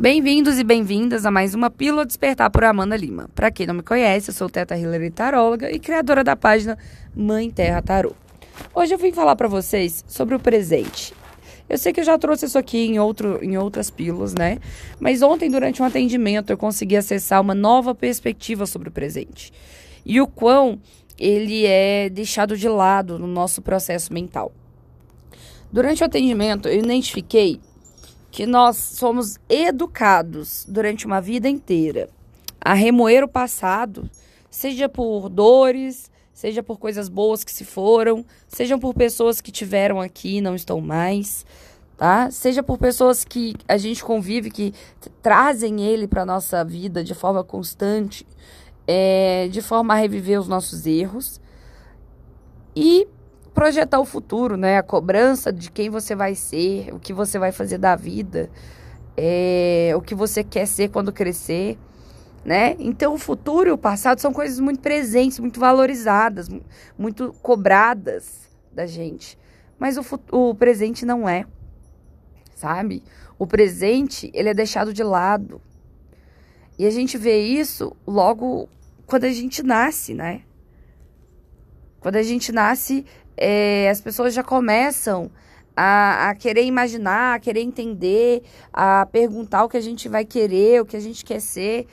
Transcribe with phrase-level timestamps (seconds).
[0.00, 3.28] Bem-vindos e bem-vindas a mais uma Pílula Despertar por Amanda Lima.
[3.34, 6.78] Para quem não me conhece, eu sou Teta Hillary Taróloga e criadora da página
[7.16, 8.12] Mãe Terra Tarô.
[8.72, 11.12] Hoje eu vim falar para vocês sobre o presente.
[11.68, 14.58] Eu sei que eu já trouxe isso aqui em, outro, em outras pílulas, né?
[15.00, 19.52] Mas ontem, durante um atendimento, eu consegui acessar uma nova perspectiva sobre o presente.
[20.06, 20.78] E o quão
[21.18, 24.52] ele é deixado de lado no nosso processo mental.
[25.72, 27.58] Durante o atendimento, eu identifiquei
[28.30, 32.08] que nós somos educados durante uma vida inteira
[32.60, 34.08] a remoer o passado,
[34.50, 40.00] seja por dores, seja por coisas boas que se foram, sejam por pessoas que tiveram
[40.00, 41.44] aqui e não estão mais,
[41.96, 42.30] tá?
[42.30, 44.72] Seja por pessoas que a gente convive que
[45.22, 48.26] trazem ele para nossa vida de forma constante,
[48.86, 51.40] é, de forma a reviver os nossos erros
[52.74, 53.08] e
[53.58, 54.78] projetar o futuro, né?
[54.78, 58.48] A cobrança de quem você vai ser, o que você vai fazer da vida,
[59.16, 61.76] é, o que você quer ser quando crescer,
[62.44, 62.76] né?
[62.78, 66.48] Então, o futuro e o passado são coisas muito presentes, muito valorizadas,
[66.96, 69.36] muito cobradas da gente.
[69.76, 71.44] Mas o, o presente não é,
[72.54, 73.02] sabe?
[73.36, 75.60] O presente, ele é deixado de lado.
[76.78, 78.68] E a gente vê isso logo
[79.04, 80.42] quando a gente nasce, né?
[81.98, 83.04] Quando a gente nasce,
[83.38, 85.30] é, as pessoas já começam
[85.76, 90.82] a, a, querer imaginar, a querer entender, a perguntar o que a gente vai querer,
[90.82, 91.86] o que a gente quer ser.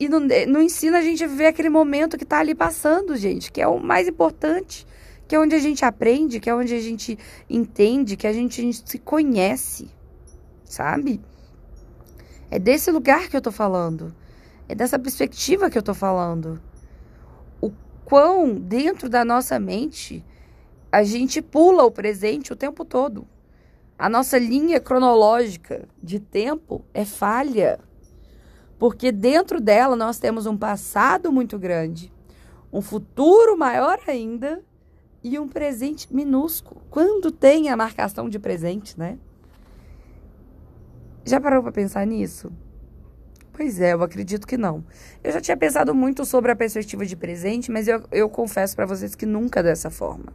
[0.00, 3.52] E não, não ensina a gente a viver aquele momento que está ali passando, gente,
[3.52, 4.86] que é o mais importante,
[5.28, 8.60] que é onde a gente aprende, que é onde a gente entende, que a gente,
[8.60, 9.90] a gente se conhece,
[10.64, 11.20] sabe?
[12.50, 14.14] É desse lugar que eu tô falando.
[14.68, 16.60] É dessa perspectiva que eu tô falando.
[17.60, 17.70] O
[18.04, 20.24] quão dentro da nossa mente
[20.90, 23.26] a gente pula o presente o tempo todo.
[23.98, 27.80] A nossa linha cronológica de tempo é falha.
[28.78, 32.12] Porque dentro dela nós temos um passado muito grande,
[32.72, 34.62] um futuro maior ainda
[35.24, 36.82] e um presente minúsculo.
[36.90, 39.18] Quando tem a marcação de presente, né?
[41.24, 42.52] Já parou para pensar nisso?
[43.56, 44.84] Pois é, eu acredito que não.
[45.24, 48.84] Eu já tinha pensado muito sobre a perspectiva de presente, mas eu, eu confesso para
[48.84, 50.30] vocês que nunca dessa forma.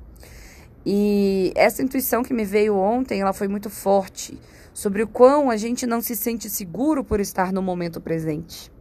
[0.84, 4.40] E essa intuição que me veio ontem, ela foi muito forte
[4.74, 8.72] sobre o quão a gente não se sente seguro por estar no momento presente.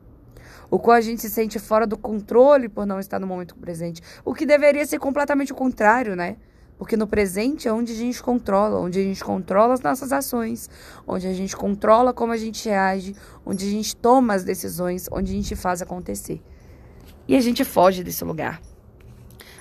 [0.71, 4.01] O quão a gente se sente fora do controle por não estar no momento presente.
[4.25, 6.39] O que deveria ser completamente o contrário, né?
[6.80, 10.70] Porque no presente é onde a gente controla, onde a gente controla as nossas ações,
[11.06, 13.14] onde a gente controla como a gente reage,
[13.44, 16.41] onde a gente toma as decisões, onde a gente faz acontecer.
[17.28, 18.62] E a gente foge desse lugar.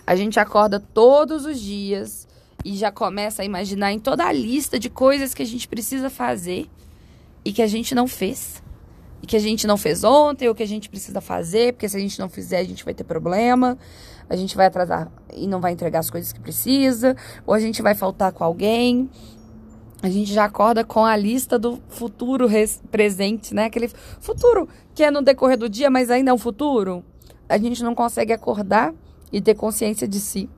[0.07, 2.25] A gente acorda todos os dias
[2.63, 6.09] e já começa a imaginar em toda a lista de coisas que a gente precisa
[6.09, 6.69] fazer
[7.43, 8.63] e que a gente não fez.
[9.29, 11.99] Que a gente não fez ontem, ou que a gente precisa fazer, porque se a
[11.99, 13.77] gente não fizer, a gente vai ter problema,
[14.27, 17.79] a gente vai atrasar e não vai entregar as coisas que precisa, ou a gente
[17.79, 19.07] vai faltar com alguém.
[20.01, 22.47] A gente já acorda com a lista do futuro
[22.89, 23.65] presente, né?
[23.65, 27.05] Aquele futuro que é no decorrer do dia, mas ainda é um futuro.
[27.47, 28.95] A gente não consegue acordar
[29.31, 30.49] e ter consciência de si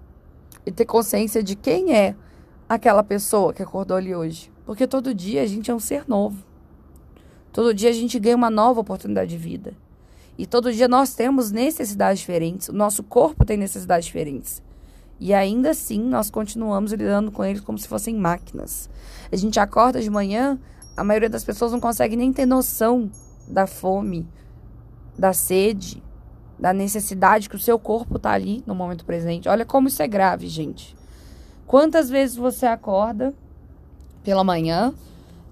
[0.65, 2.15] e ter consciência de quem é
[2.69, 4.49] aquela pessoa que acordou ali hoje.
[4.65, 6.50] Porque todo dia a gente é um ser novo.
[7.51, 9.73] Todo dia a gente ganha uma nova oportunidade de vida.
[10.37, 12.69] E todo dia nós temos necessidades diferentes.
[12.69, 14.61] O nosso corpo tem necessidades diferentes.
[15.19, 18.89] E ainda assim nós continuamos lidando com eles como se fossem máquinas.
[19.31, 20.57] A gente acorda de manhã,
[20.97, 23.11] a maioria das pessoas não consegue nem ter noção
[23.47, 24.27] da fome,
[25.17, 26.01] da sede,
[26.57, 29.49] da necessidade que o seu corpo está ali no momento presente.
[29.49, 30.95] Olha como isso é grave, gente.
[31.67, 33.33] Quantas vezes você acorda
[34.23, 34.93] pela manhã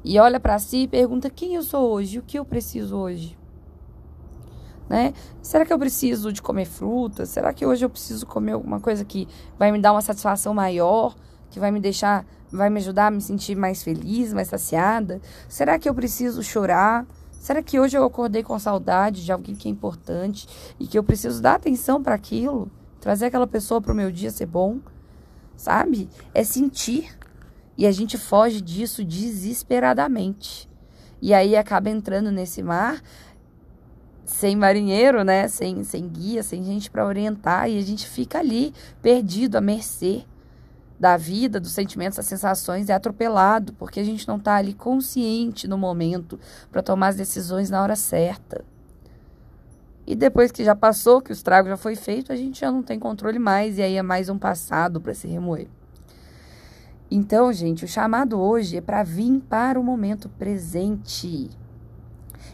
[0.03, 3.37] e olha para si e pergunta quem eu sou hoje, o que eu preciso hoje?
[4.87, 5.13] Né?
[5.41, 7.25] Será que eu preciso de comer fruta?
[7.25, 9.27] Será que hoje eu preciso comer alguma coisa que
[9.57, 11.15] vai me dar uma satisfação maior,
[11.51, 15.21] que vai me deixar, vai me ajudar a me sentir mais feliz, mais saciada?
[15.47, 17.05] Será que eu preciso chorar?
[17.39, 20.47] Será que hoje eu acordei com saudade de alguém que é importante
[20.79, 22.69] e que eu preciso dar atenção para aquilo?
[23.00, 24.79] Trazer aquela pessoa para o meu dia ser bom?
[25.56, 26.09] Sabe?
[26.33, 27.18] É sentir.
[27.79, 30.69] E a gente foge disso desesperadamente.
[31.21, 33.01] E aí acaba entrando nesse mar
[34.25, 35.47] sem marinheiro, né?
[35.47, 37.69] Sem, sem guia, sem gente para orientar.
[37.69, 40.25] E a gente fica ali, perdido, à mercê
[40.99, 45.65] da vida, dos sentimentos, das sensações é atropelado, porque a gente não está ali consciente
[45.65, 46.37] no momento
[46.69, 48.65] para tomar as decisões na hora certa.
[50.05, 52.83] E depois que já passou, que o estrago já foi feito, a gente já não
[52.83, 55.69] tem controle mais e aí é mais um passado para se remoer.
[57.11, 61.50] Então, gente, o chamado hoje é para vir para o momento presente.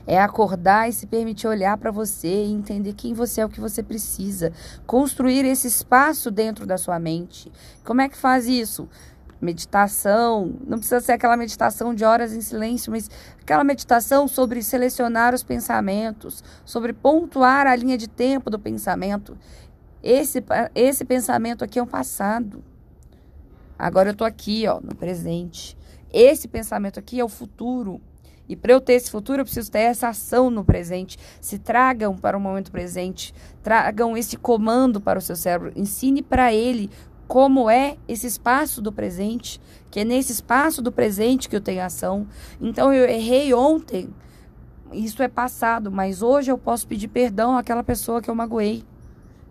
[0.07, 3.60] É acordar e se permitir olhar para você e entender quem você é, o que
[3.60, 4.54] você precisa.
[4.86, 7.52] Construir esse espaço dentro da sua mente.
[7.84, 8.88] Como é que faz isso?
[9.42, 13.10] Meditação, não precisa ser aquela meditação de horas em silêncio, mas
[13.42, 19.38] aquela meditação sobre selecionar os pensamentos, sobre pontuar a linha de tempo do pensamento.
[20.01, 20.42] Esse,
[20.74, 22.63] esse pensamento aqui é o passado.
[23.77, 25.77] Agora eu tô aqui, ó, no presente.
[26.12, 28.01] Esse pensamento aqui é o futuro.
[28.48, 31.18] E para eu ter esse futuro, eu preciso ter essa ação no presente.
[31.42, 33.33] Se tragam para o momento presente,
[33.63, 36.89] tragam esse comando para o seu cérebro, ensine para ele
[37.27, 41.83] como é esse espaço do presente, que é nesse espaço do presente que eu tenho
[41.83, 42.27] ação.
[42.62, 44.13] Então eu errei ontem,
[44.92, 48.83] isso é passado, mas hoje eu posso pedir perdão àquela pessoa que eu magoei.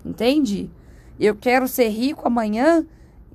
[0.04, 0.70] Entende?
[1.18, 2.86] Eu quero ser rico amanhã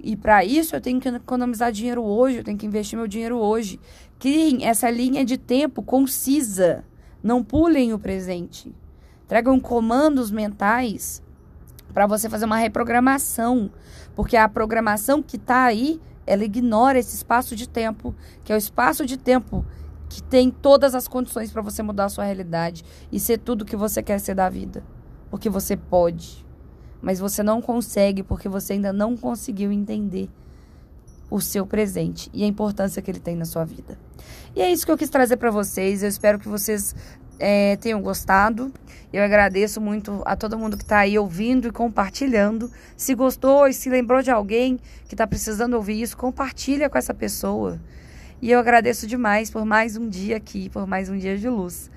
[0.02, 3.38] e para isso eu tenho que economizar dinheiro hoje, eu tenho que investir meu dinheiro
[3.38, 3.80] hoje.
[4.18, 6.84] Criem essa linha de tempo concisa.
[7.22, 8.74] Não pulem o presente.
[9.28, 11.22] Tragam comandos mentais
[11.94, 13.70] para você fazer uma reprogramação.
[14.16, 18.58] Porque a programação que está aí, ela ignora esse espaço de tempo, que é o
[18.58, 19.66] espaço de tempo
[20.10, 23.76] que tem todas as condições para você mudar a sua realidade e ser tudo que
[23.76, 24.84] você quer ser da vida.
[25.30, 26.46] Porque você pode
[27.02, 30.30] mas você não consegue porque você ainda não conseguiu entender
[31.30, 33.98] o seu presente e a importância que ele tem na sua vida.
[34.56, 36.02] E é isso que eu quis trazer para vocês.
[36.02, 36.96] Eu espero que vocês
[37.38, 38.72] é, tenham gostado.
[39.12, 42.72] Eu agradeço muito a todo mundo que está aí ouvindo e compartilhando.
[42.96, 47.14] Se gostou e se lembrou de alguém que está precisando ouvir isso, compartilha com essa
[47.14, 47.80] pessoa.
[48.42, 51.92] E eu agradeço demais por mais um dia aqui, por mais um dia de luz.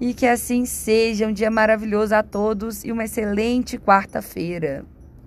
[0.00, 4.84] E que assim seja um dia maravilhoso a todos e uma excelente quarta-feira.